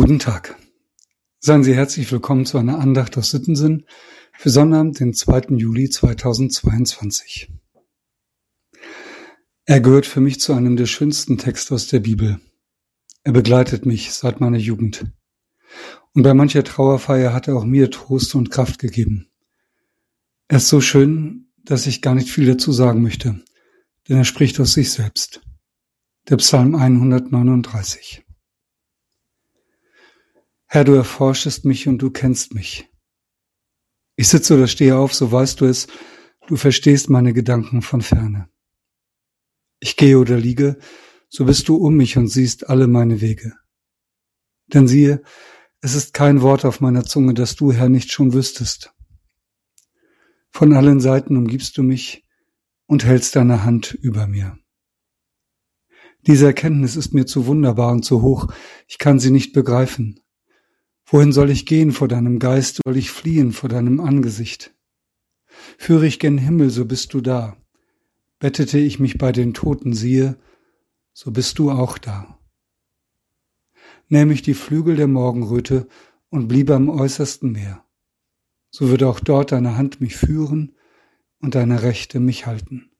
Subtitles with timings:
[0.00, 0.56] Guten Tag.
[1.40, 3.84] Seien Sie herzlich willkommen zu einer Andacht aus Sittensinn
[4.32, 5.56] für Sonnabend, den 2.
[5.56, 7.52] Juli 2022.
[9.66, 12.40] Er gehört für mich zu einem der schönsten Texte aus der Bibel.
[13.24, 15.04] Er begleitet mich seit meiner Jugend.
[16.14, 19.28] Und bei mancher Trauerfeier hat er auch mir Trost und Kraft gegeben.
[20.48, 23.44] Er ist so schön, dass ich gar nicht viel dazu sagen möchte,
[24.08, 25.42] denn er spricht aus sich selbst.
[26.30, 28.24] Der Psalm 139.
[30.72, 32.88] Herr, du erforschest mich und du kennst mich.
[34.14, 35.88] Ich sitze oder stehe auf, so weißt du es,
[36.46, 38.48] du verstehst meine Gedanken von ferne.
[39.80, 40.78] Ich gehe oder liege,
[41.28, 43.56] so bist du um mich und siehst alle meine Wege.
[44.72, 45.24] Denn siehe,
[45.80, 48.94] es ist kein Wort auf meiner Zunge, das du, Herr, nicht schon wüsstest.
[50.52, 52.28] Von allen Seiten umgibst du mich
[52.86, 54.56] und hältst deine Hand über mir.
[56.28, 58.52] Diese Erkenntnis ist mir zu wunderbar und zu hoch,
[58.86, 60.20] ich kann sie nicht begreifen.
[61.12, 64.72] Wohin soll ich gehen vor deinem Geist, soll ich fliehen vor deinem Angesicht?
[65.76, 67.56] Führe ich gen Himmel, so bist du da.
[68.38, 70.38] Bettete ich mich bei den Toten, siehe,
[71.12, 72.38] so bist du auch da.
[74.08, 75.88] Nähm ich die Flügel der Morgenröte
[76.28, 77.84] und bliebe am äußersten Meer,
[78.70, 80.76] so würde auch dort deine Hand mich führen
[81.40, 82.92] und deine Rechte mich halten.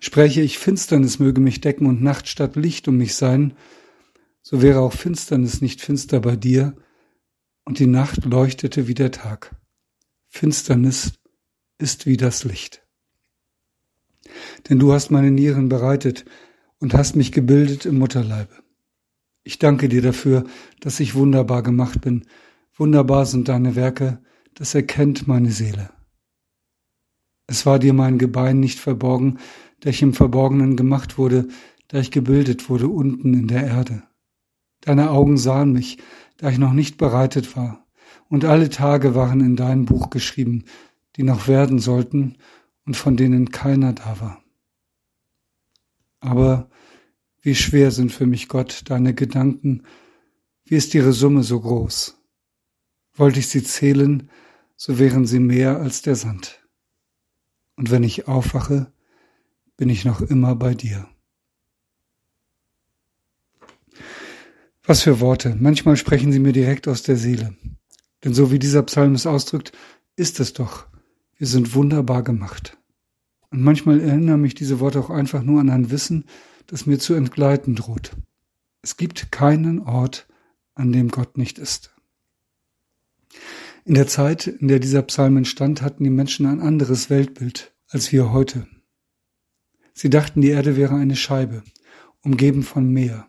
[0.00, 3.54] Spräche ich Finsternis möge mich decken und Nacht statt Licht um mich sein,
[4.42, 6.76] so wäre auch Finsternis nicht finster bei dir,
[7.64, 9.54] und die Nacht leuchtete wie der Tag.
[10.28, 11.12] Finsternis
[11.78, 12.86] ist wie das Licht.
[14.68, 16.24] Denn du hast meine Nieren bereitet
[16.78, 18.62] und hast mich gebildet im Mutterleibe.
[19.44, 20.44] Ich danke dir dafür,
[20.80, 22.24] dass ich wunderbar gemacht bin.
[22.74, 24.22] Wunderbar sind deine Werke,
[24.54, 25.90] das erkennt meine Seele.
[27.46, 29.38] Es war dir mein Gebein nicht verborgen,
[29.80, 31.48] da ich im Verborgenen gemacht wurde,
[31.88, 34.04] da ich gebildet wurde unten in der Erde.
[34.82, 35.98] Deine Augen sahen mich,
[36.36, 37.86] da ich noch nicht bereitet war,
[38.28, 40.64] und alle Tage waren in dein Buch geschrieben,
[41.16, 42.36] die noch werden sollten
[42.84, 44.42] und von denen keiner da war.
[46.20, 46.70] Aber
[47.40, 49.82] wie schwer sind für mich, Gott, deine Gedanken,
[50.64, 52.16] wie ist ihre Summe so groß?
[53.14, 54.30] Wollte ich sie zählen,
[54.76, 56.66] so wären sie mehr als der Sand.
[57.76, 58.92] Und wenn ich aufwache,
[59.76, 61.08] bin ich noch immer bei dir.
[64.84, 65.56] Was für Worte.
[65.58, 67.56] Manchmal sprechen sie mir direkt aus der Seele.
[68.24, 69.72] Denn so wie dieser Psalm es ausdrückt,
[70.16, 70.86] ist es doch.
[71.36, 72.76] Wir sind wunderbar gemacht.
[73.50, 76.24] Und manchmal erinnern mich diese Worte auch einfach nur an ein Wissen,
[76.66, 78.12] das mir zu entgleiten droht.
[78.80, 80.26] Es gibt keinen Ort,
[80.74, 81.94] an dem Gott nicht ist.
[83.84, 88.10] In der Zeit, in der dieser Psalm entstand, hatten die Menschen ein anderes Weltbild als
[88.10, 88.66] wir heute.
[89.92, 91.62] Sie dachten, die Erde wäre eine Scheibe,
[92.22, 93.28] umgeben von Meer.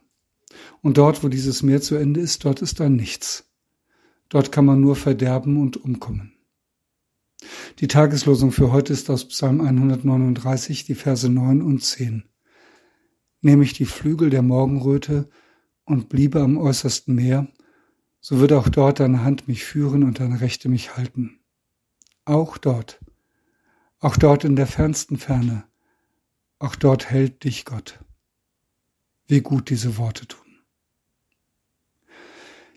[0.82, 3.50] Und dort, wo dieses Meer zu Ende ist, dort ist dann nichts.
[4.30, 6.34] Dort kann man nur verderben und umkommen.
[7.80, 12.24] Die Tageslosung für heute ist aus Psalm 139, die Verse 9 und 10.
[13.42, 15.30] Nehme ich die Flügel der Morgenröte
[15.86, 17.48] und bliebe am äußersten Meer,
[18.22, 21.40] so würde auch dort deine Hand mich führen und deine Rechte mich halten.
[22.26, 23.02] Auch dort,
[24.00, 25.66] auch dort in der fernsten Ferne,
[26.58, 28.00] auch dort hält dich Gott.
[29.28, 30.43] Wie gut diese Worte tun.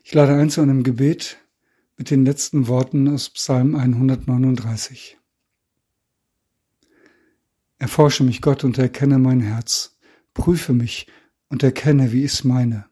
[0.08, 1.36] Ich lade ein zu einem Gebet
[1.96, 5.18] mit den letzten Worten aus Psalm 139.
[7.78, 9.98] Erforsche mich, Gott, und erkenne mein Herz.
[10.32, 11.08] Prüfe mich
[11.48, 12.88] und erkenne, wie ich's meine.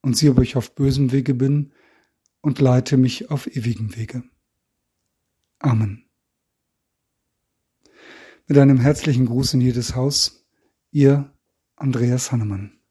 [0.00, 1.74] Und sieh, ob ich auf bösem Wege bin
[2.40, 4.22] und leite mich auf ewigem Wege.
[5.58, 6.08] Amen.
[8.46, 10.46] Mit einem herzlichen Gruß in jedes Haus,
[10.92, 11.30] ihr
[11.76, 12.81] Andreas Hannemann.